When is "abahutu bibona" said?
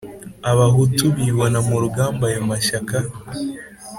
0.51-1.59